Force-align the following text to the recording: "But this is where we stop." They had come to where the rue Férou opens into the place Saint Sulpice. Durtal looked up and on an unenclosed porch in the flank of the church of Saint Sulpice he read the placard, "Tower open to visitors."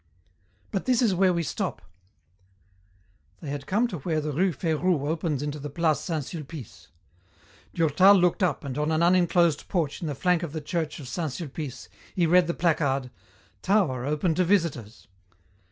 "But 0.71 0.85
this 0.85 0.99
is 1.03 1.13
where 1.13 1.31
we 1.31 1.43
stop." 1.43 1.79
They 3.39 3.49
had 3.51 3.67
come 3.67 3.87
to 3.89 3.99
where 3.99 4.19
the 4.19 4.31
rue 4.31 4.51
Férou 4.51 5.07
opens 5.07 5.43
into 5.43 5.59
the 5.59 5.69
place 5.69 5.99
Saint 5.99 6.23
Sulpice. 6.25 6.87
Durtal 7.75 8.15
looked 8.15 8.41
up 8.41 8.63
and 8.63 8.79
on 8.79 8.91
an 8.91 9.03
unenclosed 9.03 9.67
porch 9.67 10.01
in 10.01 10.07
the 10.07 10.15
flank 10.15 10.41
of 10.41 10.53
the 10.53 10.59
church 10.59 10.99
of 10.99 11.07
Saint 11.07 11.33
Sulpice 11.33 11.87
he 12.15 12.25
read 12.25 12.47
the 12.47 12.55
placard, 12.55 13.11
"Tower 13.61 14.03
open 14.03 14.33
to 14.33 14.43
visitors." 14.43 15.07